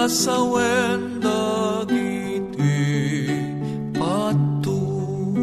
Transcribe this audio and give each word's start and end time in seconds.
kasawen 0.00 1.20
dagiti 1.20 2.88
patun. 3.92 5.36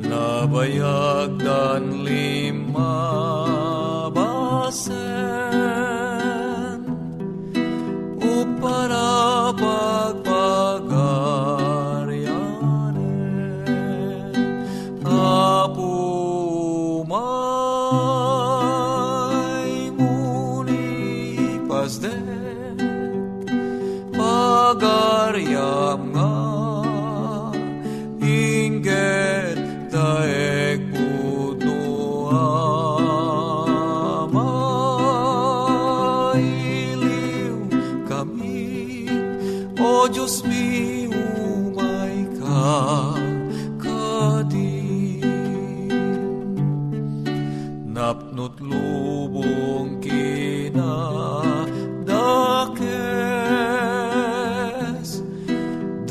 Nabayag 0.00 1.36
dan 1.36 2.00
lima 2.00 2.96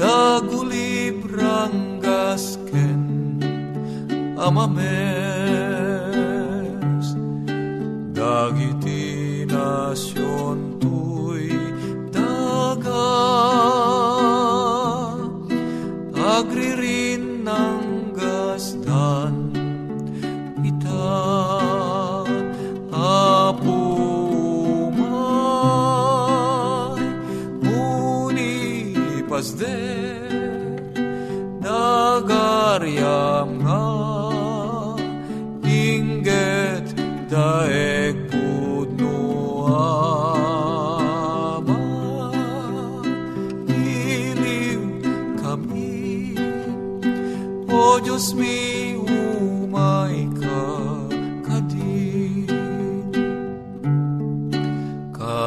dagulib 0.02 1.30
gasken 2.02 3.04
amames 4.48 4.82
dagiti 8.18 9.46
nasyon 9.46 10.82
tuy 10.82 11.54
daga 12.10 13.14
agririn 16.42 17.46
ng 17.46 17.81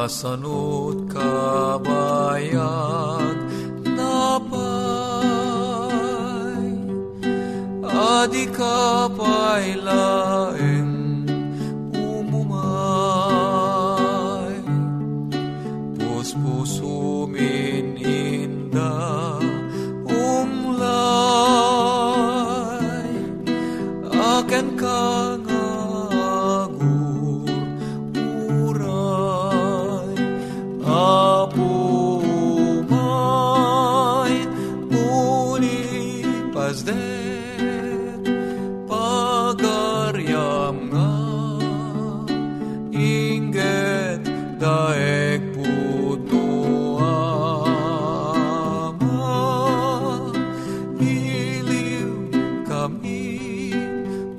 kasanot 0.05 1.09
kabayan 1.09 1.81
napay 3.97 4.69
adi 7.89 8.45
ka 8.53 9.09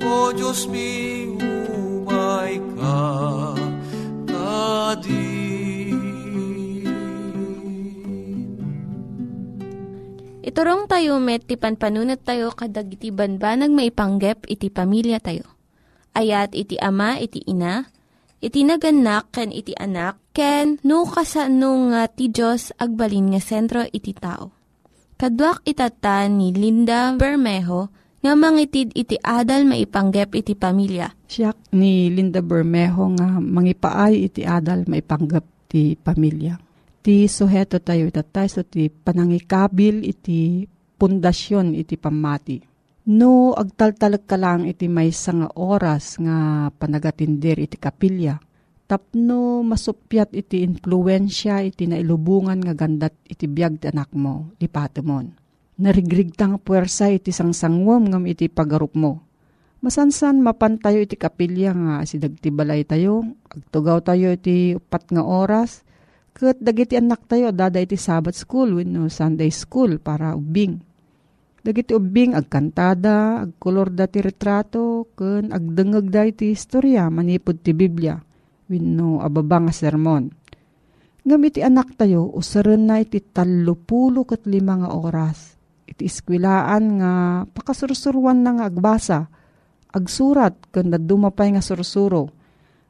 O 0.06 0.30
Diyos 0.30 0.70
mi, 0.70 1.26
umay 1.34 2.62
ka, 2.78 3.02
Iturong 10.46 10.86
tayo 10.86 11.18
met, 11.18 11.42
ti 11.42 11.58
panpanunat 11.58 12.22
tayo 12.22 12.54
kadag 12.54 12.86
iti 12.88 13.10
banbanag 13.10 13.74
maipanggep 13.74 14.46
iti 14.46 14.70
pamilya 14.70 15.18
tayo. 15.18 15.42
Ayat 16.14 16.54
iti 16.54 16.78
ama, 16.78 17.18
iti 17.18 17.42
ina, 17.44 17.90
iti 18.38 18.62
naganak, 18.62 19.34
ken 19.34 19.50
iti 19.50 19.74
anak, 19.74 20.22
ken 20.30 20.78
nukasano 20.86 21.90
nga 21.90 22.06
ti 22.06 22.30
Diyos 22.30 22.70
agbalin 22.78 23.34
nga 23.34 23.42
sentro 23.42 23.82
iti 23.90 24.14
tao. 24.14 24.54
Kaduak 25.18 25.66
itatan 25.66 26.38
ni 26.38 26.54
Linda 26.54 27.10
Bermejo 27.18 27.90
nga 28.20 28.32
mangitid 28.32 28.92
iti 28.96 29.16
adal 29.20 29.68
maipanggep 29.68 30.32
iti 30.36 30.52
pamilya. 30.56 31.12
Siya 31.28 31.52
ni 31.76 32.08
Linda 32.12 32.40
Bermejo 32.40 33.12
nga 33.16 33.40
mangipaay 33.40 34.28
iti 34.28 34.42
adal 34.46 34.88
maipanggep 34.88 35.44
ti 35.68 35.98
pamilya 35.98 36.66
iti 37.06 37.30
suheto 37.30 37.78
tayo 37.78 38.10
itatay 38.10 38.50
so 38.50 38.66
ti 38.66 38.90
panangikabil 38.90 40.02
iti 40.02 40.66
pundasyon 40.98 41.78
iti 41.78 41.94
pamati. 41.94 42.58
No, 43.06 43.54
agtaltalag 43.54 44.26
ka 44.26 44.34
lang 44.34 44.66
iti 44.66 44.90
may 44.90 45.14
nga 45.14 45.46
oras 45.54 46.18
nga 46.18 46.66
panagatindir 46.74 47.62
iti 47.62 47.78
kapilya. 47.78 48.42
Tapno 48.90 49.62
masupyat 49.62 50.34
iti 50.34 50.66
influensya 50.66 51.62
iti 51.62 51.86
nailubungan 51.86 52.58
nga 52.58 52.74
gandat 52.74 53.14
iti 53.22 53.46
biyag 53.46 53.78
ti 53.78 53.86
anak 53.86 54.10
mo, 54.10 54.50
lipato 54.58 55.06
mon. 55.06 55.30
Narigrigtang 55.76 56.56
puwersa 56.60 57.12
iti 57.12 57.32
sangsangwam 57.32 58.08
ngam 58.08 58.24
iti 58.24 58.48
pagarup 58.48 58.96
mo. 58.96 59.24
Masansan 59.84 60.40
mapantayo 60.40 61.04
iti 61.04 61.20
kapilya 61.20 61.76
nga 61.76 61.94
si 62.08 62.16
dagtibalay 62.16 62.88
tayo, 62.88 63.22
agtugaw 63.52 64.00
tayo 64.00 64.32
iti 64.32 64.72
upat 64.72 65.12
nga 65.12 65.20
oras, 65.20 65.86
Kat 66.36 66.60
dagiti 66.60 67.00
anak 67.00 67.24
tayo, 67.32 67.48
dada 67.48 67.80
iti 67.80 67.96
Sabbath 67.96 68.36
school, 68.36 68.84
no 68.84 69.08
Sunday 69.08 69.48
school, 69.48 69.96
para 69.96 70.36
ubing. 70.36 70.84
Dagiti 71.64 71.96
ubing, 71.96 72.36
agkantada, 72.36 73.48
agkolor 73.48 73.88
da 73.88 74.04
ti 74.04 74.20
retrato, 74.20 75.08
kun 75.16 75.48
agdengeg 75.48 76.12
da 76.12 76.28
iti 76.28 76.52
istorya, 76.52 77.08
manipod 77.08 77.64
ti 77.64 77.72
Biblia, 77.72 78.20
no 78.68 79.24
ababa 79.24 79.64
nga 79.64 79.72
sermon. 79.72 80.28
Ngam 81.24 81.40
iti 81.48 81.64
anak 81.64 81.96
tayo, 81.96 82.28
usaren 82.28 82.84
na 82.84 83.00
iti 83.00 83.24
talupulo 83.24 84.28
kat 84.28 84.44
lima 84.44 84.76
nga 84.76 84.92
oras. 84.92 85.55
Iti 85.86 86.10
iskwilaan 86.10 86.84
nga 86.98 87.12
pakasursuruan 87.46 88.42
na 88.42 88.58
nga 88.58 88.64
agbasa, 88.66 89.30
agsurat, 89.94 90.54
kun 90.74 90.90
dumapay 90.90 91.54
nga 91.54 91.62
sursuro, 91.62 92.34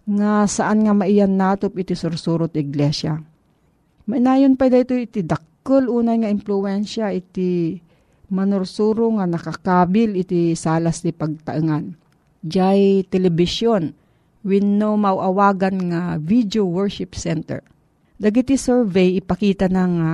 nga 0.06 0.48
saan 0.48 0.86
nga 0.86 0.94
maiyan 0.96 1.36
natop 1.36 1.76
iti 1.76 1.92
sursurot 1.98 2.54
iglesia 2.54 3.18
Mainayon 4.06 4.54
pa 4.54 4.70
dito 4.70 4.94
iti 4.94 5.26
dakkel 5.26 5.90
unay 5.90 6.22
nga 6.22 6.30
impluensya 6.30 7.10
iti 7.10 7.74
manursuro 8.30 9.10
nga 9.18 9.26
nakakabil 9.26 10.14
iti 10.22 10.54
salas 10.54 11.02
ti 11.02 11.10
pagtaengan. 11.10 11.98
Jay 12.46 13.02
television 13.10 13.90
wenno 14.46 14.94
mauawagan 14.94 15.90
nga 15.90 16.02
video 16.22 16.62
worship 16.70 17.18
center. 17.18 17.66
Dagiti 18.14 18.54
survey 18.54 19.18
ipakita 19.18 19.66
na 19.66 19.84
nga 19.90 20.12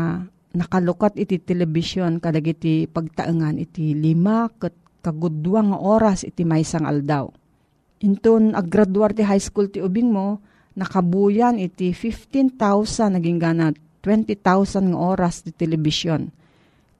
nakalukat 0.52 1.16
iti 1.16 1.40
television 1.40 2.20
kadagiti 2.20 2.84
pagtaengan 2.88 3.56
iti 3.56 3.96
lima 3.96 4.48
ket 4.60 4.76
kagudwang 5.02 5.74
nga 5.74 5.78
oras 5.82 6.22
iti 6.22 6.46
maysang 6.46 6.86
aldaw. 6.86 7.28
Inton 8.02 8.54
aggraduar 8.54 9.14
ti 9.14 9.22
high 9.26 9.42
school 9.42 9.70
ti 9.70 9.82
ubing 9.82 10.10
mo, 10.10 10.42
nakabuyan 10.78 11.58
iti 11.58 11.94
15,000 11.94 13.18
naging 13.18 13.38
ganat 13.38 13.74
20,000 14.02 14.92
nga 14.94 14.98
oras 14.98 15.46
ti 15.46 15.50
telebisyon. 15.54 16.30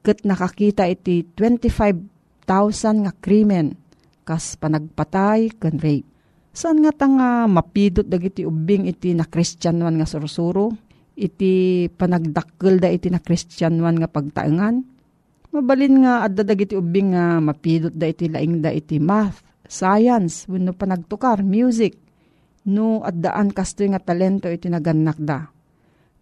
Kat 0.03 0.23
nakakita 0.27 0.87
iti 0.87 1.23
25,000 1.35 3.03
nga 3.07 3.13
krimen 3.15 3.75
kas 4.23 4.55
panagpatay 4.55 5.51
ken 5.59 5.79
rape. 5.79 6.07
Saan 6.53 6.85
nga 6.85 6.93
tanga 6.93 7.49
mapidot 7.49 8.05
dagiti 8.05 8.45
ubing 8.45 8.85
iti 8.87 9.11
na 9.11 9.25
kristyanwan 9.25 9.97
nga 9.99 10.07
sursuro? 10.07 10.71
Iti 11.13 11.85
panagdakkel 11.93 12.81
da 12.81 12.89
iti 12.89 13.13
na 13.13 13.21
kristyanwan 13.21 14.01
nga 14.01 14.09
pagtaengan? 14.09 14.81
Mabalin 15.53 16.01
nga 16.01 16.25
adda 16.25 16.41
dagiti 16.41 16.73
ubing 16.73 17.13
nga 17.13 17.37
mapidot 17.37 17.93
da 17.93 18.09
iti 18.09 18.25
laing 18.25 18.65
da 18.65 18.73
iti 18.73 18.97
math, 18.97 19.45
science, 19.69 20.49
wenno 20.49 20.73
panagtukar, 20.73 21.45
music, 21.45 21.93
no 22.65 23.05
addaan 23.05 23.53
kastoy 23.53 23.93
nga 23.93 24.01
talento 24.01 24.49
iti 24.49 24.65
naganak 24.65 25.21
da. 25.21 25.45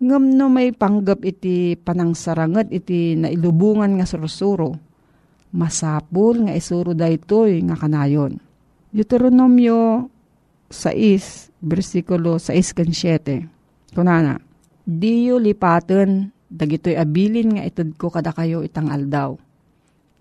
Ngam 0.01 0.35
no 0.35 0.51
may 0.51 0.75
panggap 0.75 1.23
iti 1.23 1.79
panangsarangat 1.79 2.73
iti 2.73 3.15
nailubungan 3.15 4.01
nga 4.01 4.09
sursuro. 4.09 4.75
Masapul 5.55 6.49
nga 6.49 6.53
isuro 6.57 6.91
daytoy 6.91 7.63
nga 7.63 7.79
kanayon. 7.79 8.35
Deuteronomio 8.91 10.11
6, 10.67 11.63
versikulo 11.63 12.35
6 12.35 12.75
kan 12.75 12.89
7. 12.91 13.95
Kunana, 13.95 14.35
Diyo 14.81 15.37
lipaten, 15.37 16.33
dagitoy 16.49 16.97
abilin 16.97 17.55
nga 17.57 17.63
itod 17.63 17.93
ko 17.95 18.09
kada 18.09 18.33
kayo 18.33 18.65
itang 18.65 18.89
aldaw. 18.89 19.37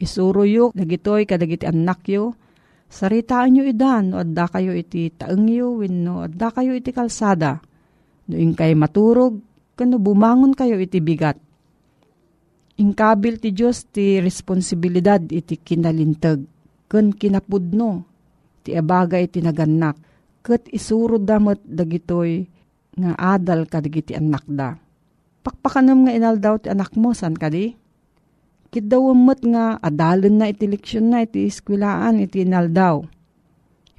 Isuro 0.01 0.45
yu, 0.45 0.73
dagitoy 0.77 1.25
kadagiti 1.25 1.65
anak 1.65 2.05
yu, 2.09 2.33
saritaan 2.89 3.57
yu 3.61 3.65
idan, 3.69 4.13
no 4.13 4.21
adda 4.21 4.49
kayo 4.49 4.73
iti 4.73 5.13
taeng 5.13 5.49
yu, 5.49 5.81
no 5.89 6.25
adda 6.25 6.53
kayo 6.53 6.73
iti 6.73 6.93
kalsada. 6.93 7.61
No 8.29 8.37
kay 8.57 8.73
maturog, 8.77 9.41
kano 9.77 9.97
bumangon 9.97 10.53
kayo 10.53 10.77
iti 10.77 11.01
bigat. 11.01 11.37
Ingkabil 12.81 13.37
ti 13.37 13.53
Diyos 13.53 13.85
ti 13.93 14.17
responsibilidad 14.25 15.21
iti 15.21 15.61
kinalintag, 15.61 16.41
ken 16.89 17.13
kinapudno, 17.13 18.09
ti 18.65 18.73
abagay 18.73 19.29
iti 19.29 19.45
naganak, 19.45 20.01
ket 20.41 20.65
isurod 20.73 21.29
damot 21.29 21.61
dagitoy 21.61 22.49
nga 23.01 23.13
adal 23.17 23.65
kadagiti 23.65 24.13
anak 24.13 24.45
da. 24.45 24.77
Pakpakanam 25.41 26.05
nga 26.05 26.13
inal 26.13 26.37
daw 26.37 26.61
ti 26.61 26.69
anak 26.69 26.93
mo, 27.01 27.17
san 27.17 27.33
kadi? 27.33 27.73
Kidawamot 28.71 29.41
nga 29.51 29.81
adalan 29.83 30.39
na 30.39 30.47
iti 30.53 30.69
leksyon 30.69 31.11
na 31.11 31.25
iti 31.25 31.49
iskwilaan 31.49 32.23
iti 32.23 32.45
inal 32.47 32.71
daw. 32.71 33.03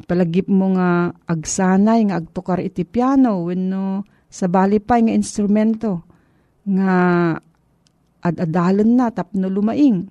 Palagip 0.07 0.47
mo 0.47 0.77
nga 0.77 1.11
agsanay 1.27 2.07
nga 2.07 2.21
agtukar 2.21 2.61
iti 2.61 2.87
piano 2.87 3.43
wenno 3.45 4.07
sa 4.31 4.47
balipay 4.47 5.03
nga 5.03 5.13
instrumento 5.13 6.07
nga 6.63 6.93
ad-adalan 8.21 8.89
na 8.95 9.09
tapno 9.09 9.49
lumaing. 9.49 10.07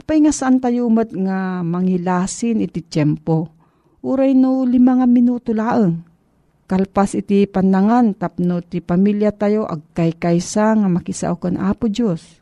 Apay 0.00 0.22
nga 0.22 0.32
saan 0.32 0.62
tayo 0.62 0.86
mat 0.88 1.10
nga 1.10 1.60
mangilasin 1.66 2.62
iti 2.62 2.80
tiyempo. 2.80 3.50
Uray 4.04 4.32
no 4.32 4.62
lima 4.64 4.96
nga 5.02 5.08
minuto 5.08 5.50
laeng. 5.50 6.13
Kalpas 6.64 7.12
iti 7.12 7.44
panangan 7.44 8.16
tapno 8.16 8.64
ti 8.64 8.80
pamilya 8.80 9.36
tayo 9.36 9.68
agkay-kaysa 9.68 10.80
nga 10.80 10.88
makisao 10.88 11.36
kan 11.36 11.60
Apo 11.60 11.92
Diyos. 11.92 12.40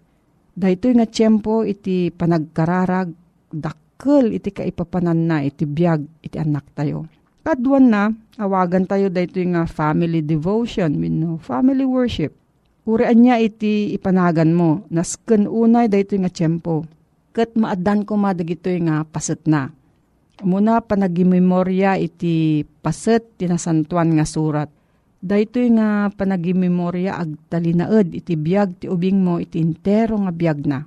Dahito 0.55 0.87
nga 0.95 1.11
tiyempo 1.11 1.67
iti 1.67 2.15
panagkararag 2.15 3.11
dakkel 3.51 4.31
iti 4.31 4.55
kaipapanan 4.55 5.27
na 5.27 5.43
iti 5.43 5.67
biyag 5.67 6.23
iti 6.23 6.39
anak 6.39 6.71
tayo. 6.71 7.11
Kadwan 7.43 7.91
na, 7.91 8.15
awagan 8.39 8.87
tayo 8.87 9.11
dahito 9.11 9.43
nga 9.43 9.67
family 9.67 10.23
devotion, 10.23 10.95
no, 10.95 11.43
family 11.43 11.83
worship. 11.83 12.31
Urian 12.87 13.19
niya 13.19 13.43
iti 13.43 13.91
ipanagan 13.91 14.55
mo, 14.55 14.87
nasken 14.95 15.51
unay 15.51 15.91
dahito 15.91 16.15
nga 16.15 16.31
tiyempo. 16.31 16.87
Kat 17.35 17.59
maadan 17.59 18.07
ko 18.07 18.15
madagito 18.15 18.71
nga 18.87 19.03
paset 19.03 19.43
na. 19.51 19.75
Muna 20.41 20.81
panagimemorya 20.81 22.01
iti 22.01 22.65
paset 22.65 23.37
tinasantuan 23.37 24.17
nga 24.17 24.25
surat. 24.25 24.73
Dahito 25.21 25.61
nga 25.77 26.09
panagimemorya 26.09 27.21
agtalinaed 27.21 28.17
iti 28.17 28.35
biyag 28.41 28.83
ti 28.83 28.87
ubing 28.89 29.21
mo 29.21 29.37
iti 29.37 29.61
intero 29.61 30.17
nga 30.25 30.33
biyag 30.33 30.65
na. 30.65 30.81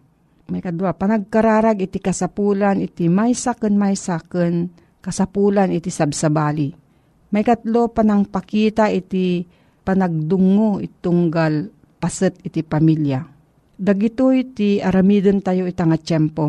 May 0.49 0.59
kadwa, 0.65 0.91
panagkararag 0.97 1.81
iti 1.85 2.01
kasapulan 2.01 2.81
iti 2.81 3.07
may 3.07 3.31
saken 3.37 3.77
may 3.77 3.93
saken 3.93 4.69
kasapulan 4.99 5.69
iti 5.71 5.93
sabsabali. 5.93 6.73
May 7.31 7.45
katlo 7.45 7.89
panang 7.93 8.27
pakita 8.27 8.89
iti 8.89 9.45
panagdungo 9.85 10.81
itunggal 10.81 11.69
paset 12.01 12.33
iti 12.41 12.65
pamilya. 12.65 13.23
Dagito 13.77 14.33
iti 14.33 14.81
aramiden 14.81 15.39
tayo 15.45 15.69
ita 15.69 15.85
nga 15.85 15.97
tiyempo 15.97 16.47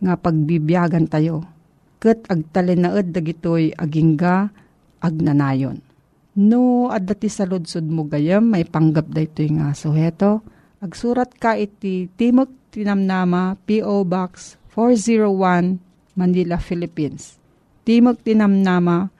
nga 0.00 0.14
pagbibiyagan 0.16 1.06
tayo. 1.10 1.59
Kat 2.00 2.24
agtalinaed 2.26 3.12
dagitoy 3.12 3.76
agingga 3.76 4.48
agnanayon. 5.04 5.84
No, 6.40 6.88
adda 6.88 7.12
ti 7.12 7.28
saludsod 7.28 7.84
mo 7.84 8.08
gayam, 8.08 8.48
may 8.48 8.64
panggap 8.64 9.12
da 9.12 9.20
ito 9.20 9.44
nga 9.44 9.76
suheto. 9.76 10.40
Agsurat 10.80 11.28
ka 11.36 11.60
iti 11.60 12.08
Timok 12.08 12.72
Tinamnama, 12.72 13.60
P.O. 13.68 14.08
Box 14.08 14.56
401, 14.72 15.76
Manila, 16.16 16.56
Philippines 16.56 17.40
Timog 17.90 18.22
Tinamnama, 18.22 19.10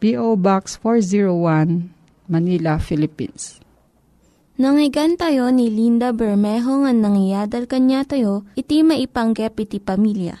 P.O. 0.00 0.40
Box 0.40 0.80
401, 0.80 1.92
Manila, 2.24 2.80
Philippines. 2.80 3.60
Nangyigan 4.56 5.20
tayo 5.20 5.52
ni 5.52 5.68
Linda 5.68 6.16
Bermejo 6.16 6.88
nga 6.88 6.92
nangyadal 6.96 7.68
kanya 7.68 8.08
tayo, 8.08 8.48
iti 8.56 8.80
maipanggep 8.80 9.52
iti 9.60 9.76
pamilya. 9.76 10.40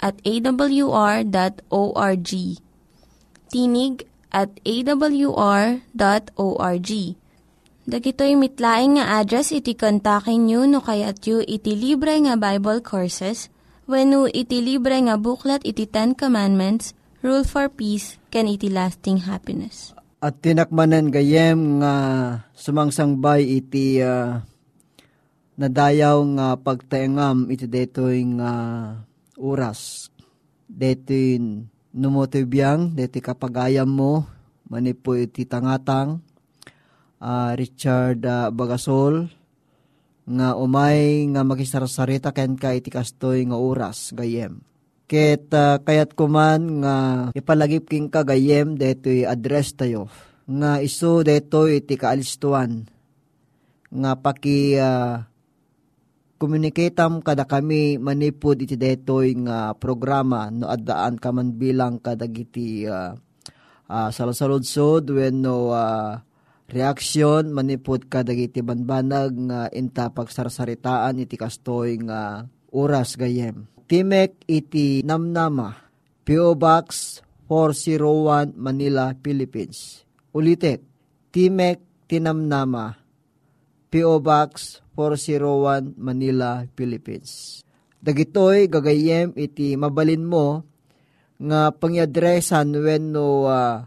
at 0.00 0.16
awr.org. 0.24 1.30
Tinig 3.52 3.94
at 4.32 4.50
awr.org. 4.64 5.70
Dagitoy 7.90 8.32
mitlaing 8.38 8.96
nga 8.96 9.20
address 9.20 9.50
iti 9.50 9.74
kontakin 9.74 10.46
nyo 10.46 10.64
no 10.64 10.78
kayat 10.80 11.26
yu 11.26 11.42
iti 11.42 11.74
libre 11.74 12.16
nga 12.22 12.38
Bible 12.38 12.80
Courses 12.80 13.50
when 13.84 14.14
iti 14.30 14.62
libre 14.62 14.94
nga 15.04 15.18
buklat 15.18 15.66
iti 15.66 15.84
Ten 15.84 16.14
Commandments, 16.14 16.94
Rule 17.20 17.42
for 17.42 17.66
Peace, 17.66 18.16
can 18.30 18.46
iti 18.46 18.70
lasting 18.70 19.26
happiness 19.26 19.90
at 20.20 20.36
tinakmanan 20.44 21.08
gayem 21.08 21.80
nga 21.80 21.94
sumangsangbay 22.52 23.40
iti 23.64 24.04
uh, 24.04 24.36
nadayaw 25.56 26.20
nga 26.36 26.46
pagtaengam 26.60 27.48
iti 27.48 27.64
detoy 27.64 28.20
nga 28.36 28.52
oras. 29.40 30.12
Detoy 30.68 31.40
numotoy 31.90 32.44
biyang, 32.46 32.92
detoy 32.92 33.24
kapagayam 33.24 33.88
mo, 33.88 34.28
manipo 34.70 35.16
iti 35.16 35.48
tangatang, 35.48 36.20
uh, 37.18 37.56
Richard 37.58 38.22
uh, 38.22 38.52
Bagasol, 38.54 39.26
nga 40.30 40.54
umay 40.54 41.26
nga 41.34 41.42
makisarasarita 41.42 42.30
ken 42.30 42.54
ka 42.54 42.70
iti 42.70 42.92
kastoy 42.92 43.42
nga 43.48 43.58
oras 43.58 44.14
gayem. 44.14 44.62
Ket 45.10 45.50
uh, 45.50 45.82
kayat 45.82 46.14
kuman 46.14 46.86
nga 46.86 46.96
ipalagip 47.34 47.90
king 47.90 48.06
kagayem 48.06 48.78
detoy 48.78 49.26
address 49.26 49.74
tayo. 49.74 50.06
Nga 50.46 50.86
iso 50.86 51.26
detoy 51.26 51.82
iti 51.82 51.98
kaalistuan. 51.98 52.86
Nga 53.90 54.12
paki 54.22 54.78
uh, 54.78 55.26
communicatam 56.40 57.20
kada 57.20 57.44
kami 57.44 58.00
manipod 58.00 58.56
iti 58.56 58.80
detoy 58.80 59.36
nga 59.44 59.76
programa 59.76 60.48
no 60.48 60.72
addaan 60.72 61.20
ka 61.20 61.28
man 61.36 61.52
bilang 61.60 62.00
kadagiti 62.00 62.88
uh, 62.88 63.12
uh, 63.92 64.08
salasaludsod 64.08 65.04
when 65.12 65.44
no 65.44 65.76
uh, 65.76 66.16
reaksyon 66.72 67.52
manipod 67.52 68.08
kadagiti 68.08 68.64
banbanag 68.64 69.36
nga 69.36 69.68
inta 69.68 70.08
pagsarsaritaan 70.08 71.20
iti 71.20 71.36
kastoy 71.36 72.00
nga 72.08 72.48
oras 72.72 73.20
gayem. 73.20 73.66
Timek 73.90 74.46
iti 74.46 75.02
Namnama, 75.02 75.74
P.O. 76.22 76.54
Box 76.54 77.18
401 77.50 78.54
Manila, 78.54 79.10
Philippines. 79.18 80.06
Ulitek, 80.30 80.78
Timek 81.34 81.82
Tinamnama, 82.06 82.99
P.O. 83.90 84.22
Box 84.22 84.78
401 84.94 85.98
Manila, 85.98 86.62
Philippines. 86.78 87.60
Dagitoy 87.98 88.70
gagayem 88.70 89.34
iti 89.34 89.74
mabalin 89.74 90.24
mo 90.24 90.62
nga 91.36 91.74
pangyadresan 91.74 92.72
when 92.80 93.12
no 93.12 93.50
uh, 93.50 93.84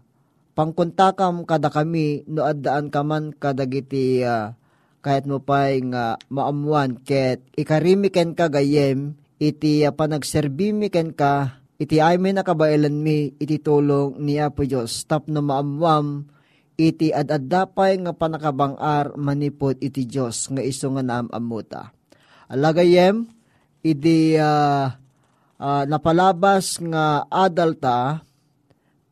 pangkontakam 0.53 1.48
kada 1.48 1.74
kami 1.74 2.27
no 2.29 2.45
addaan 2.45 2.93
kaman 2.93 3.33
kadagiti 3.33 4.22
uh, 4.22 4.53
kahit 5.01 5.25
mo 5.25 5.41
pa'y 5.41 5.81
nga 5.89 6.19
maamuan 6.29 7.00
ket 7.01 7.41
ikarimiken 7.57 8.38
kagayem 8.38 9.17
iti 9.41 9.83
uh, 9.83 9.91
panagserbimi 9.91 10.88
ken 10.88 11.12
ka, 11.12 11.60
iti 11.75 12.00
ay 12.00 12.15
may 12.15 12.31
nakabailan 12.31 12.95
mi, 12.95 13.36
iti 13.36 13.60
tulong 13.60 14.15
ni 14.24 14.39
Apo 14.39 14.63
Diyos, 14.63 15.03
tap 15.03 15.27
na 15.27 15.43
maamwam, 15.43 16.27
iti 16.77 17.13
adadapay 17.13 18.01
nga 18.01 18.13
panakabangar 18.13 19.13
manipot 19.13 19.77
iti 19.77 20.10
Diyos, 20.10 20.50
nga 20.50 20.62
iso 20.62 20.89
nga 20.94 21.03
naamamuta. 21.06 21.94
Alagayem, 22.50 23.30
iti 23.86 24.38
uh, 24.38 24.89
uh, 25.60 25.84
napalabas 25.86 26.82
nga 26.82 27.25
adalta, 27.30 28.22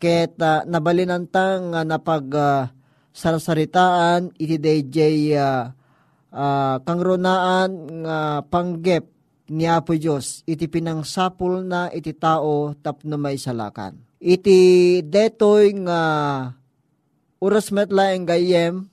ket 0.01 0.34
uh, 0.41 0.65
nabalinantang 0.65 1.77
nga 1.77 1.82
napag 1.86 2.25
uh, 2.34 2.65
sarsaritaan 3.13 4.34
iti 4.39 4.58
DJ 4.58 4.98
uh, 5.38 5.70
uh, 6.34 6.75
kangronaan 6.82 8.01
nga 8.08 8.18
panggep 8.41 9.06
ni 9.51 9.68
Apo 9.68 9.91
Diyos, 10.00 10.48
iti 10.48 10.72
pinangsapul 10.72 11.68
na 11.68 11.91
iti 11.91 12.15
tao 12.15 12.72
tapno 12.80 13.20
may 13.20 13.36
salakan. 13.36 14.00
Iti 14.22 15.01
detoy 15.03 15.75
nga 15.84 16.01
uras 17.41 17.74
metla 17.74 18.13
ang 18.13 18.29
gayem, 18.29 18.86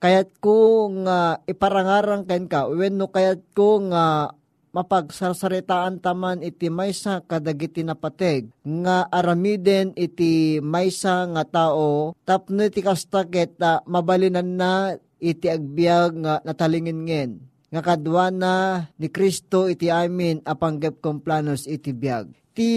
kayat 0.00 0.32
ko 0.40 0.88
nga 1.04 1.44
iparangarang 1.44 2.24
ken 2.24 2.48
ka, 2.48 2.64
when 2.72 2.96
no 2.96 3.12
kayat 3.12 3.44
ko 3.52 3.84
nga 3.92 4.32
mapagsarsaritaan 4.74 6.02
taman 6.02 6.42
iti 6.42 6.66
maysa 6.66 7.22
kadagiti 7.22 7.86
napateg. 7.86 8.50
Nga 8.66 9.06
aramiden 9.06 9.94
iti 9.94 10.58
maysa 10.58 11.30
nga 11.30 11.46
tao 11.46 12.18
tapno 12.26 12.66
iti 12.66 12.82
kastaket 12.82 13.54
ta 13.54 13.86
mabalinan 13.86 14.58
na 14.58 14.98
iti 15.22 15.46
agbyag 15.46 16.10
nga 16.26 16.34
natalingin 16.42 17.06
ngen. 17.06 17.30
Nga 17.70 17.80
kadwana 17.86 18.54
ni 18.98 19.06
Kristo 19.14 19.70
iti 19.70 19.94
amin 19.94 20.42
apanggap 20.42 20.98
kong 20.98 21.22
planos 21.22 21.70
iti 21.70 21.94
biyag. 21.94 22.43
Ti 22.54 22.70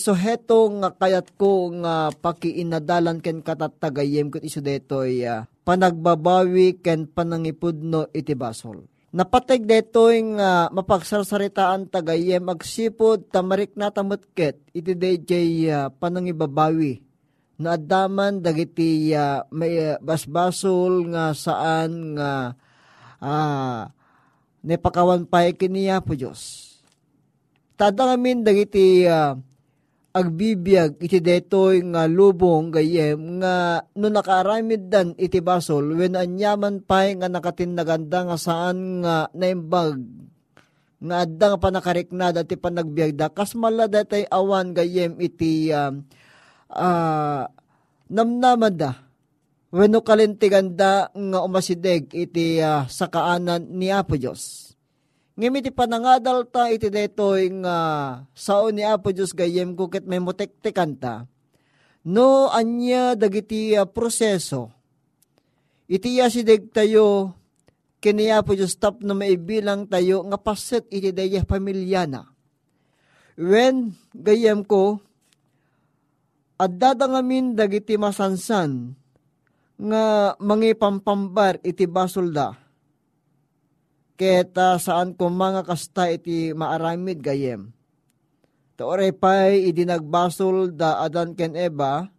suheto 0.00 0.72
nga 0.80 0.88
kayat 0.96 1.36
ko 1.36 1.68
nga 1.84 2.08
pakiinadalan 2.16 3.20
ken 3.20 3.44
katatagayem 3.44 4.32
ket 4.32 4.40
iso 4.40 4.64
detoy 4.64 5.20
uh, 5.28 5.44
panagbabawi 5.68 6.80
ken 6.80 7.04
panangipudno 7.04 8.08
iti 8.16 8.32
basol. 8.32 8.88
Napateg 9.12 9.68
detoy 9.68 10.24
nga 10.32 10.72
mapagsarsaritaan 10.72 11.92
tagayem 11.92 12.48
agsipod 12.48 13.28
tamarik 13.28 13.76
na 13.76 13.92
tamutket 13.92 14.64
iti 14.72 14.96
DJ 14.96 15.32
uh, 15.68 15.92
panangibabawi 15.92 17.04
na 17.60 17.76
adaman 17.76 18.40
dagiti 18.40 19.12
uh, 19.12 19.44
may 19.52 19.92
uh, 19.92 20.00
basbasol 20.00 21.04
nga 21.12 21.36
saan 21.36 22.16
nga 22.16 22.56
uh, 23.20 23.92
ne 24.64 24.76
pakawan 24.80 25.28
pa 25.28 25.44
kiniya 25.52 26.00
po 26.00 26.16
Diyos. 26.16 26.67
Tada 27.78 28.10
ngamin 28.10 28.42
dagiti 28.42 29.06
uh, 29.06 29.38
agbibiyag 30.10 30.98
iti 30.98 31.22
detoy 31.22 31.78
nga 31.94 32.10
lubong 32.10 32.74
gayem 32.74 33.38
nga 33.38 33.86
no 33.94 34.10
nakaaramid 34.10 34.90
dan 34.90 35.14
iti 35.14 35.38
basol 35.38 35.94
when 35.94 36.18
anyaman 36.18 36.82
pa 36.82 37.06
nga 37.06 37.30
nakatinaganda 37.30 38.26
nga 38.26 38.34
saan 38.34 39.06
nga 39.06 39.30
naimbag 39.30 39.94
nga 40.98 41.22
adda 41.22 41.54
nga 41.54 41.62
panakariknada 41.62 42.42
ti 42.42 42.58
panagbiag 42.58 43.14
da 43.14 43.30
kas 43.30 43.54
malada 43.54 44.02
tay 44.02 44.26
awan 44.26 44.74
gayem 44.74 45.14
iti 45.22 45.70
uh, 45.70 45.94
uh, 46.74 47.46
namnamad 48.10 48.74
da 48.74 48.92
Weno 49.68 50.00
kalintiganda 50.00 51.12
nga 51.12 51.38
umasideg 51.44 52.08
iti 52.16 52.56
uh, 52.56 52.88
sakaanan 52.88 53.68
ni 53.68 53.92
Apo 53.92 54.16
Diyos. 54.16 54.67
Ngem 55.38 55.62
iti 55.62 55.70
panangadal 55.70 56.50
ta 56.50 56.66
iti 56.66 56.90
detoy 56.90 57.46
nga 57.62 57.76
sao 58.34 58.74
ni 58.74 58.82
Apo 58.82 59.14
Diyos 59.14 59.30
gayem 59.30 59.78
kukit 59.78 60.02
may 60.02 60.18
motektekan 60.18 60.98
ta. 60.98 61.30
No 62.02 62.50
anya 62.50 63.14
dagiti 63.14 63.78
uh, 63.78 63.86
proseso. 63.86 64.74
Iti 65.86 66.18
yasideg 66.18 66.74
tayo 66.74 67.38
kini 68.02 68.34
Apo 68.34 68.58
Diyos 68.58 68.74
tap 68.82 68.98
na 68.98 69.14
maibilang 69.14 69.86
tayo 69.86 70.26
nga 70.26 70.42
paset 70.42 70.82
iti 70.90 71.14
daya 71.14 71.46
pamilyana. 71.46 72.26
When 73.38 73.94
gayem 74.10 74.66
ko, 74.66 74.98
at 76.58 76.74
dadangamin 76.74 77.54
dagiti 77.54 77.94
masansan, 77.94 78.98
nga 79.78 80.34
mangi 80.42 80.74
pampambar 80.74 81.62
iti 81.62 81.86
basulda. 81.86 82.58
Keta 84.18 84.82
saan 84.82 85.14
ko 85.14 85.30
mga 85.30 85.62
kasta 85.62 86.10
iti 86.10 86.50
maaramid 86.50 87.22
gayem. 87.22 87.70
Taore 88.74 89.14
pa'y 89.14 89.70
idinagbasol 89.70 90.74
da 90.74 90.98
adan 91.06 91.38
ken 91.38 91.54
eba, 91.54 92.10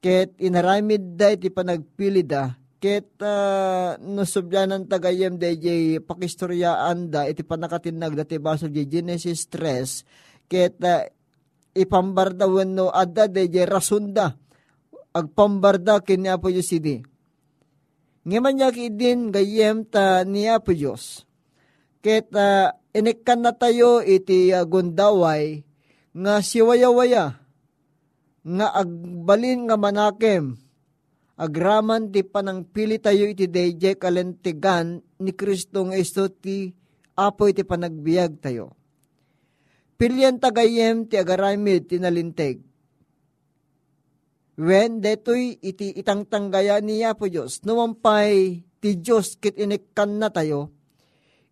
ket 0.00 0.32
inaramid 0.40 1.20
da 1.20 1.36
iti 1.36 1.52
panagpili 1.52 2.24
da, 2.24 2.56
Ket 2.82 3.14
uh, 3.22 3.94
no 4.02 4.26
subyanan 4.26 4.90
tagayem 4.90 5.38
DJ 5.38 6.02
pakistoryaan 6.02 7.14
da 7.14 7.30
iti 7.30 7.46
panakatinag 7.46 8.18
dati 8.18 8.42
baso 8.42 8.66
di 8.66 8.82
Genesis 8.90 9.46
3 9.46 10.50
ket 10.50 10.82
uh, 10.82 11.06
ipambarda 11.78 12.50
wenno 12.50 12.90
adda 12.90 13.30
DJ 13.30 13.70
rasunda 13.70 14.34
agpambarda 15.14 16.02
kini 16.02 16.26
Apo 16.26 16.50
Diyos 16.50 16.74
idi. 16.74 17.11
Ngaman 18.22 18.54
niya 18.54 18.70
din 18.70 19.34
gayem 19.34 19.82
ta 19.82 20.22
ni 20.22 20.46
Apo 20.46 20.70
Diyos. 20.70 21.26
Ket 22.02 22.30
uh, 22.34 22.70
inikkan 22.94 23.42
na 23.42 23.50
tayo 23.54 23.98
iti 24.02 24.54
uh, 24.54 24.62
gundaway 24.62 25.66
nga 26.14 26.38
siwaya-waya 26.38 27.38
nga 28.42 28.66
agbalin 28.74 29.70
nga 29.70 29.76
manakem 29.78 30.58
agraman 31.38 32.10
ti 32.10 32.26
panang 32.26 32.66
pili 32.66 32.98
tayo 32.98 33.26
iti 33.26 33.46
dayjay 33.46 33.98
kalentigan 33.98 35.02
ni 35.18 35.32
Kristo 35.34 35.86
nga 35.86 35.98
iso 35.98 36.30
ti 36.30 36.70
apo 37.18 37.50
iti 37.50 37.66
panagbiag 37.66 38.38
tayo. 38.38 38.74
Pilyan 39.98 40.42
tagayem 40.42 41.06
ti 41.06 41.18
agaramid 41.18 41.90
ti 41.90 41.98
nalinteg. 42.02 42.71
When 44.52 45.00
detoy 45.00 45.56
iti 45.64 45.96
itang 45.96 46.28
tanggaya 46.28 46.76
niya 46.84 47.16
po 47.16 47.24
Diyos, 47.24 47.64
numampay 47.64 48.60
ti 48.84 49.00
Diyos 49.00 49.40
kit 49.40 49.56
inikkan 49.56 50.20
na 50.20 50.28
tayo, 50.28 50.68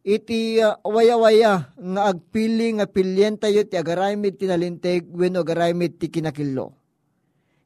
iti 0.05 0.61
uh, 0.61 0.77
waya-waya 0.85 1.73
nga 1.73 2.03
agpili 2.13 2.77
nga 2.77 2.85
pilyen 2.85 3.41
tayo 3.41 3.65
ti 3.65 3.81
agaramid 3.81 4.37
ti 4.37 4.45
nalinteg 4.45 5.09
when 5.17 5.41
agaramid 5.41 5.97
ti 5.97 6.13
kinakillo. 6.13 6.77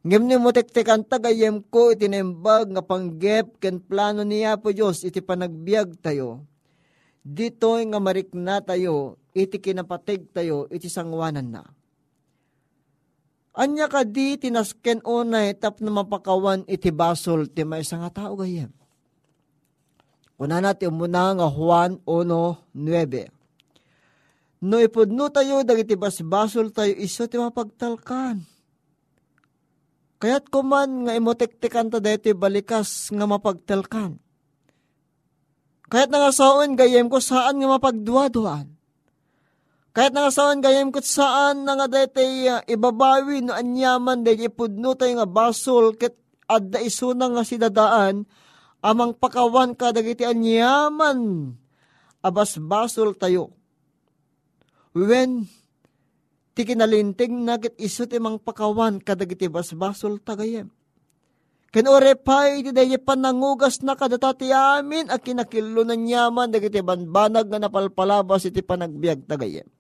Ngem 0.05 0.23
ni 0.29 0.37
mo 0.37 0.53
tektekan 0.53 1.03
tagayem 1.03 1.65
ko 1.67 1.91
iti 1.91 2.07
nembag 2.07 2.71
nga 2.71 2.85
panggep 2.85 3.59
ken 3.59 3.81
plano 3.83 4.23
niya 4.23 4.55
po 4.61 4.71
Diyos 4.71 5.03
iti 5.03 5.19
panagbiag 5.19 5.99
tayo. 5.99 6.47
Dito 7.25 7.75
nga 7.75 7.99
marikna 7.99 8.61
tayo 8.61 9.19
iti 9.35 9.59
kinapatig 9.59 10.31
tayo 10.31 10.71
iti 10.71 10.87
sangwanan 10.87 11.49
na. 11.49 11.65
Anya 13.55 13.87
ka 13.87 14.03
di 14.03 14.35
tinasken 14.35 14.99
unay 15.07 15.55
tap 15.55 15.79
na 15.79 15.95
mapakawan 15.95 16.67
iti 16.67 16.91
basol 16.91 17.47
ti 17.47 17.63
may 17.63 17.87
nga 17.87 18.11
tao 18.11 18.35
gayem. 18.35 18.75
Una 20.35 20.59
natin 20.59 20.91
muna 20.91 21.31
nga 21.39 21.47
Juan 21.47 22.03
1.9. 22.03 23.31
No 24.67 24.83
ipudno 24.83 25.31
tayo 25.31 25.63
dagiti 25.63 25.95
basbasol 25.95 26.75
tayo 26.75 26.99
iso 26.99 27.31
ti 27.31 27.39
mapagtalkan. 27.39 28.43
Kaya't 30.19 30.51
kuman 30.51 31.07
nga 31.07 31.15
imotektikan 31.15 31.95
ta 31.95 32.03
deti 32.03 32.35
balikas 32.35 33.15
nga 33.15 33.23
mapagtalkan. 33.23 34.19
Kaya't 35.87 36.11
nangasaon 36.11 36.75
gayem 36.75 37.07
ko 37.07 37.23
saan 37.23 37.63
nga 37.63 37.71
mapagduwa-duan. 37.71 38.74
Kahit 39.95 40.11
nga 40.11 40.27
saan 40.27 40.59
gayem 40.59 40.91
kat 40.91 41.07
saan 41.07 41.63
na 41.63 41.79
nga 41.79 41.87
dete 41.87 42.27
uh, 42.51 42.67
ibabawi 42.67 43.47
no 43.47 43.55
anyaman 43.55 44.27
de 44.27 44.35
ipudno 44.35 44.99
tayo 44.99 45.23
nga 45.23 45.29
basol 45.31 45.95
ket 45.95 46.19
adda 46.51 46.83
isuna 46.83 47.31
nga 47.31 47.47
sidadaan 47.47 48.27
amang 48.83 49.15
pakawan 49.15 49.79
ka 49.79 49.95
dagiti 49.95 50.27
anyaman 50.27 51.55
abas 52.27 52.59
basol 52.59 53.15
tayo. 53.15 53.55
When 54.99 55.47
ti 56.59 56.67
kinalintig 56.67 57.31
na 57.31 57.63
ket 57.63 57.79
iso 57.79 58.11
ti 58.11 58.19
mang 58.19 58.43
pakawan 58.43 58.99
kadagiti 58.99 59.47
basbasol 59.47 60.19
tagayem. 60.27 60.75
Ken 61.71 61.87
orepay 61.87 62.67
ti 62.67 62.75
dayi 62.75 62.99
panangugas 62.99 63.79
na 63.87 63.95
kadatati 63.95 64.51
amin 64.51 65.07
a 65.07 65.23
kinakilo 65.23 65.87
na 65.87 65.95
nyaman 65.95 66.51
dagiti 66.51 66.83
banbanag 66.83 67.47
nga 67.47 67.63
napalpalabas 67.63 68.51
iti 68.51 68.59
panagbiag 68.59 69.23
tagayem 69.31 69.71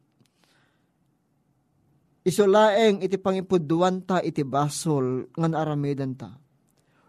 isulaeng 2.24 3.04
iti 3.04 3.20
pangipuduan 3.20 4.00
ta 4.08 4.24
iti 4.24 4.40
basol 4.42 5.28
ngan 5.37 5.52
aramidan 5.52 6.16
ta. 6.16 6.32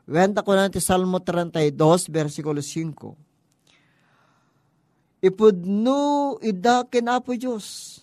Wenta 0.05 0.45
ko 0.45 0.53
na 0.53 0.69
ti 0.69 0.83
Salmo 0.83 1.23
32, 1.23 2.11
versikulo 2.13 2.61
5. 2.61 5.25
Ipudno 5.25 6.37
ida 6.45 6.85
apo 6.85 7.33
Diyos. 7.33 7.97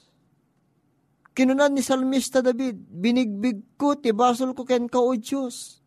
Kinunan 1.32 1.72
ni 1.72 1.80
Salmista 1.80 2.42
David, 2.42 2.76
binigbig 2.76 3.78
ko 3.78 3.94
ti 3.94 4.10
basol 4.10 4.52
ko 4.52 4.66
ken 4.66 4.90
ka 4.90 4.98
o 4.98 5.14
Diyos. 5.14 5.78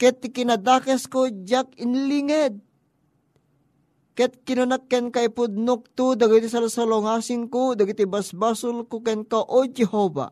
Ket 0.00 0.24
ti 0.24 0.32
kinadakes 0.32 1.04
ko 1.04 1.28
jak 1.28 1.68
inlinged. 1.76 2.56
Ket 4.20 4.44
kinunak 4.44 4.84
ken 4.84 5.08
ka 5.08 5.24
ipudnok 5.24 5.96
to, 5.96 6.12
dagiti 6.12 6.44
salsalongasing 6.52 7.48
ko, 7.48 7.72
dagiti 7.72 8.04
basbasol 8.04 8.84
ko 8.84 9.00
ken 9.00 9.24
ka 9.24 9.40
o 9.40 9.64
Jehova. 9.64 10.28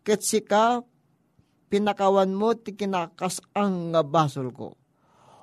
Ket 0.00 0.24
sika, 0.24 0.80
pinakawan 1.68 2.32
mo 2.32 2.56
ti 2.56 2.72
kinakas 2.72 3.44
ang 3.52 3.92
nga 3.92 4.00
basol 4.00 4.48
ko. 4.56 4.80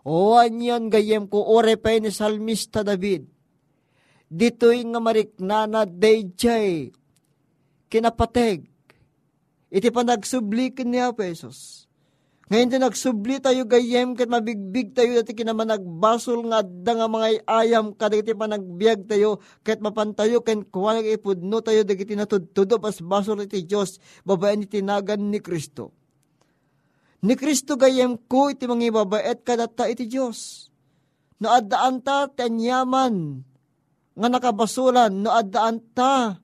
O 0.02 0.42
anyan 0.42 0.90
gayem 0.90 1.30
ko, 1.30 1.46
orepay 1.46 2.02
ni 2.02 2.10
Salmista 2.10 2.82
David. 2.82 3.30
Dito'y 4.34 4.90
nga 4.90 4.98
mariknana 4.98 5.86
dayjay, 5.86 6.90
kinapateg, 7.86 8.66
iti 9.70 9.90
panagsublikin 9.94 10.90
niya 10.90 11.14
pesos 11.14 11.89
ngayon 12.50 12.70
din 12.74 12.82
nagsubli 12.82 13.38
tayo 13.38 13.62
gayem 13.70 14.18
kat 14.18 14.26
mabigbig 14.26 14.90
tayo 14.98 15.22
dati 15.22 15.38
kinaman 15.38 15.70
nagbasol 15.70 16.50
nga 16.50 16.66
adda 16.66 16.92
nga 16.98 17.06
mga 17.06 17.46
ayam 17.46 17.94
kadagiti 17.94 18.34
pa 18.34 18.50
nagbiag 18.50 19.06
tayo 19.06 19.38
kat 19.62 19.78
mapantayo 19.78 20.42
ken 20.42 20.66
kuha 20.66 20.98
ipudno 20.98 21.62
tayo 21.62 21.86
dagiti 21.86 22.18
natudtudo 22.18 22.82
pas 22.82 22.98
basol 23.06 23.46
iti 23.46 23.70
Diyos 23.70 24.02
babaen 24.26 24.66
iti 24.66 24.82
nagan 24.82 25.30
ni 25.30 25.38
Kristo. 25.38 25.94
Ni 27.22 27.38
Kristo 27.38 27.78
gayem 27.78 28.18
ko 28.18 28.50
iti 28.50 28.66
mga 28.66 28.98
babaet 28.98 29.46
kadata 29.46 29.86
iti 29.86 30.10
Diyos. 30.10 30.74
No 31.38 31.54
addaan 31.54 32.02
ta 32.02 32.34
tanyaman 32.34 33.46
nga 34.18 34.28
nakabasulan 34.28 35.14
no 35.14 35.30
addaan 35.30 35.86
ta 35.94 36.42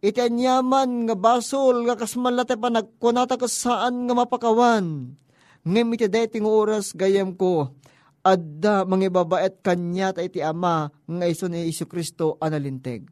iti 0.00 0.20
anyaman 0.20 1.08
nga 1.08 1.16
basol 1.16 1.84
nga 1.84 1.96
kasmalate 1.96 2.56
pa 2.56 2.68
nagkunata 2.72 3.36
ka 3.36 3.48
saan 3.48 4.08
nga 4.08 4.14
mapakawan. 4.16 5.16
Ngem 5.60 5.88
iti 5.92 6.08
dating 6.08 6.48
oras 6.48 6.96
gayam 6.96 7.36
ko, 7.36 7.76
adda 8.24 8.88
mangibabaet 8.88 9.60
kanya 9.60 10.16
ta 10.16 10.24
iti 10.24 10.40
ama 10.40 10.88
nga 11.04 11.26
iso 11.28 11.48
ni 11.48 11.68
Isu 11.68 11.84
Kristo 11.84 12.40
analinteg. 12.40 13.08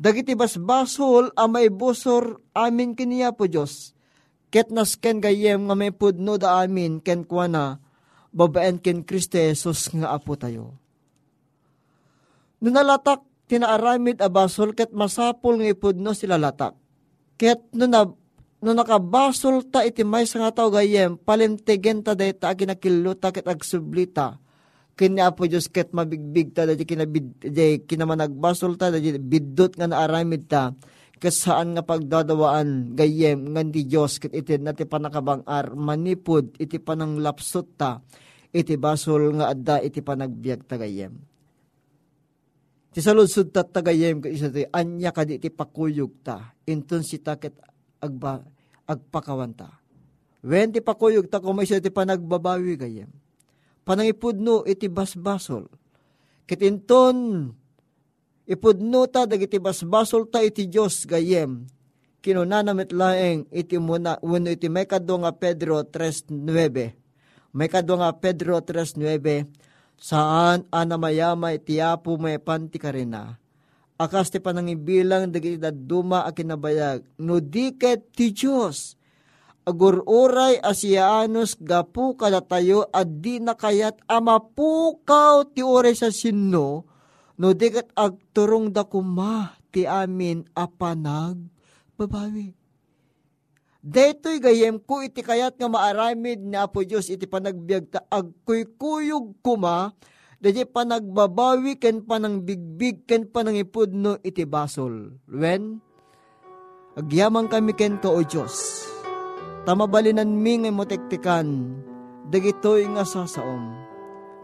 Dagiti 0.00 0.32
basbasol 0.32 1.36
a 1.36 1.44
may 1.44 1.68
busor 1.68 2.40
amin 2.56 2.96
kiniya 2.96 3.36
po 3.36 3.44
Diyos. 3.44 3.92
Ket 4.48 4.72
nasken 4.72 5.20
gayem 5.20 5.68
nga 5.68 5.76
may 5.76 5.92
pudno 5.92 6.40
da 6.40 6.64
amin 6.64 7.04
ken 7.04 7.28
kuana 7.28 7.84
babaen 8.32 8.80
ken 8.80 9.04
Kristo 9.04 9.36
Jesus 9.36 9.92
nga 9.92 10.16
apo 10.16 10.40
tayo. 10.40 10.80
Nunalatak 12.64 13.24
tinaaramid 13.50 14.22
a 14.22 14.30
basol 14.30 14.70
ket 14.78 14.94
masapol 14.94 15.58
nga 15.58 15.66
ipudno 15.66 16.14
sila 16.14 16.38
latak. 16.38 16.78
Ket 17.34 17.74
no 17.74 17.90
na 17.90 18.06
no 18.62 18.70
nakabasol 18.70 19.66
ta 19.66 19.82
iti 19.82 20.06
may 20.06 20.22
nga 20.22 20.54
tao 20.54 20.70
gayem 20.70 21.18
palimtegen 21.18 22.06
ta 22.06 22.14
dayta 22.14 22.54
aginakilluta 22.54 23.34
ket 23.34 23.50
agsublita. 23.50 24.38
Kini 24.94 25.18
apo 25.18 25.48
Diyos 25.50 25.66
ket 25.66 25.90
mabigbig 25.90 26.54
ta 26.54 26.68
dati 26.68 26.86
kinabid 26.86 27.42
dati 27.42 27.82
kinamanagbasol 27.88 28.78
ta 28.78 28.94
dati 28.94 29.18
biddot 29.18 29.74
nga 29.74 29.90
naaramid 29.90 30.46
ta. 30.46 30.70
Ket 31.20 31.34
saan 31.34 31.74
nga 31.74 31.82
pagdadawaan 31.82 32.94
gayem 32.94 33.50
nga 33.50 33.66
di 33.66 33.82
Diyos 33.82 34.22
ket 34.22 34.30
iti 34.30 34.60
nati 34.62 34.86
panakabangar 34.86 35.74
manipod 35.74 36.54
iti 36.60 36.78
panang 36.78 37.18
lapsot 37.18 37.66
ta. 37.74 37.98
Iti 38.54 38.78
basol 38.78 39.34
nga 39.40 39.50
adda 39.50 39.82
iti 39.82 40.04
panagbiag 40.04 40.68
ta 40.68 40.78
gayem 40.78 41.29
Ti 42.90 42.98
saludsud 42.98 43.54
ta 43.54 43.62
tagayem 43.62 44.18
ka 44.18 44.26
isa 44.26 44.50
ti 44.50 44.66
anya 44.74 45.14
ka 45.14 45.22
di 45.22 45.38
ti 45.38 45.46
pakuyog 45.46 46.26
ta. 46.26 46.50
Inton 46.66 47.06
si 47.06 47.22
taket 47.22 47.54
agba, 48.02 48.42
agpakawanta. 48.82 49.70
Wen 50.42 50.74
ti 50.74 50.82
pakuyog 50.82 51.30
ta 51.30 51.38
kung 51.38 51.54
may 51.54 51.70
siya 51.70 51.78
ti 51.78 51.94
panagbabawi 51.94 52.74
gayem. 52.74 53.10
Panangipudno 53.86 54.66
iti 54.66 54.90
basbasol. 54.90 55.70
Kitinton 56.50 57.46
ipudno 58.50 59.06
ta 59.06 59.22
dagiti 59.22 59.62
basbasol 59.62 60.26
ta 60.26 60.42
iti 60.42 60.66
Dios 60.66 61.06
gayem. 61.06 61.70
Kinunanamit 62.20 62.90
laeng 62.90 63.46
iti 63.54 63.78
muna 63.78 64.18
uno 64.20 64.50
iti 64.50 64.66
may 64.66 64.84
nga 64.84 65.32
Pedro 65.38 65.86
3.9. 65.86 66.26
May 67.54 67.68
nga 67.70 68.10
Pedro 68.18 68.58
3.9 68.58 69.59
saan 70.00 70.64
anamayamay 70.72 71.60
tiyapo 71.60 72.16
may 72.16 72.40
panti 72.40 72.80
ka 72.80 72.90
rin 72.90 73.12
na. 73.12 73.36
Akas 74.00 74.32
ti 74.32 74.40
panangibilang 74.40 75.28
dagiti 75.28 75.60
duma 75.76 76.24
a 76.24 76.32
kinabayag, 76.32 77.04
no 77.20 77.36
di 77.36 77.76
ket 77.76 78.16
ti 78.16 78.32
Diyos, 78.32 78.96
agururay 79.68 80.56
asianos 80.56 81.54
gapu 81.60 82.16
kada 82.16 82.40
tayo 82.40 82.88
at 82.90 83.06
di 83.20 83.38
nakayat 83.44 84.00
amapukaw 84.08 85.44
ti 85.52 85.60
oray 85.60 85.92
sa 85.92 86.08
sinno 86.08 86.88
no 87.40 87.56
dikat 87.56 87.92
agturong 87.96 88.68
da 88.68 88.84
kuma 88.84 89.56
ti 89.72 89.88
amin 89.88 90.44
apanag 90.52 91.40
babawi. 91.96 92.59
Detoy 93.80 94.44
gayem 94.44 94.76
ko 94.76 95.00
iti 95.00 95.24
kayat 95.24 95.56
nga 95.56 95.68
maaramid 95.68 96.44
ni 96.44 96.56
Apo 96.56 96.84
Diyos 96.84 97.08
iti 97.08 97.24
panagbiag 97.24 97.88
ta 97.88 98.04
agkuykuyog 98.12 99.40
kuma 99.40 99.96
Dadi 100.40 100.64
panagbabawi 100.64 101.76
ken 101.76 102.00
panang 102.08 102.40
bigbig 102.40 103.04
ken 103.04 103.28
panang 103.28 103.60
ipudno 103.60 104.16
iti 104.24 104.48
basol. 104.48 105.20
When? 105.28 105.84
Agyamang 106.96 107.52
kami 107.52 107.76
ken 107.76 108.00
ko 108.00 108.16
o 108.16 108.24
Diyos 108.24 108.88
tamabalinan 109.64 110.30
mi 110.30 110.60
nga 110.60 110.72
motektikan, 110.72 111.76
dagitoy 112.32 112.88
nga 112.90 113.04
sasaom. 113.04 113.76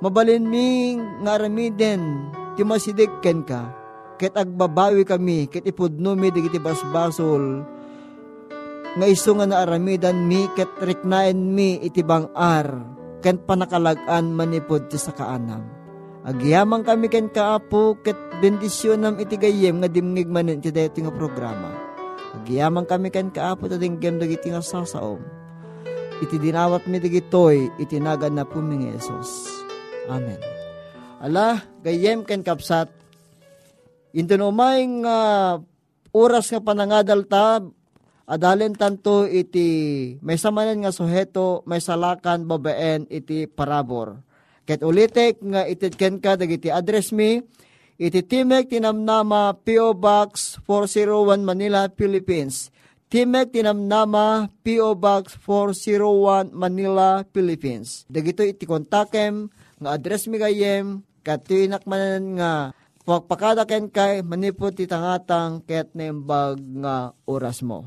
Mabalin 0.05 0.44
mi 0.44 0.94
nga 1.25 1.40
aramiden, 1.40 2.31
ti 2.55 2.62
masidig 2.62 3.11
ken 3.25 3.40
ka, 3.42 3.72
ket 4.20 4.37
agbabawi 4.37 5.09
kami, 5.09 5.49
ket 5.49 5.64
ipudno 5.64 6.12
mi 6.12 6.29
digiti 6.29 6.61
basbasol, 6.61 7.64
nga 8.97 9.07
iso 9.07 9.37
nga 9.37 9.45
naaramidan 9.45 10.25
mi, 10.25 10.49
ket 10.57 10.73
riknaen 10.81 11.53
mi 11.53 11.77
iti 11.85 12.01
bangar, 12.01 12.73
ken 13.21 13.39
panakalagan 13.45 14.33
manipod 14.33 14.89
ti 14.89 14.97
sakaanam. 14.97 15.63
Agyamang 16.27 16.83
kami 16.83 17.07
ken 17.07 17.29
kaapo, 17.31 18.01
ket 18.03 18.19
bendisyon 18.43 19.05
nam 19.05 19.21
iti 19.23 19.39
nga 19.39 19.89
dimngig 19.89 20.27
manin 20.27 20.59
iti 20.59 20.75
dayto 20.75 20.99
nga 21.05 21.15
programa 21.15 21.87
Agiyaman 22.37 22.85
kami 22.85 23.09
kan 23.09 23.33
kaapo 23.33 23.65
ta 23.65 23.81
dinggem 23.81 24.21
dagiti 24.21 24.53
nga 24.53 24.61
sasaom. 24.61 25.25
Iti 26.21 26.37
dinawat 26.37 26.85
mi 26.89 27.01
dagitoy 27.01 27.81
itinagan 27.81 28.37
na 28.37 28.45
po 28.45 28.61
mi 28.61 28.89
Yesus. 28.89 29.49
Amen. 30.13 30.41
Ala, 31.21 31.65
gayem 31.81 32.25
ken 32.29 32.45
kapsat, 32.45 32.93
Into 34.17 34.33
umay 34.41 34.81
nga 35.05 35.19
oras 36.17 36.49
nga 36.49 36.61
panangadal 36.65 37.29
ta, 37.29 37.61
adalin 38.27 38.75
tanto 38.75 39.25
iti 39.25 39.69
may 40.21 40.37
samanan 40.37 40.83
nga 40.83 40.93
suheto, 40.93 41.62
may 41.65 41.81
salakan 41.81 42.45
babaen 42.45 43.07
iti 43.09 43.47
parabor. 43.47 44.21
Ket 44.67 44.83
ulitek 44.83 45.39
nga 45.41 45.62
ititken 45.65 46.19
ka 46.19 46.35
dagiti 46.35 46.69
address 46.69 47.15
mi, 47.15 47.39
Iti 47.97 48.21
Timek 48.21 48.69
Tinamnama 48.69 49.57
P.O. 49.65 49.97
Box 49.97 50.61
401 50.69 51.41
Manila, 51.41 51.89
Philippines. 51.89 52.69
Timek 53.09 53.57
Tinamnama 53.57 54.53
P.O. 54.61 54.93
Box 55.01 55.41
401 55.41 56.53
Manila, 56.53 57.25
Philippines. 57.33 58.05
Dagito 58.05 58.45
iti 58.45 58.69
kontakem 58.69 59.49
nga 59.81 59.97
address 59.97 60.29
mi 60.29 60.37
gayem 60.37 61.01
katinak 61.25 61.89
manan 61.89 62.37
nga 62.37 62.53
pagpakada 63.07 63.62
ken 63.71 63.87
kay 63.87 64.27
manipot 64.27 64.75
titangatang 64.75 65.62
ket 65.62 65.95
nembag 65.95 66.59
nga 66.83 67.14
oras 67.31 67.62
mo. 67.62 67.87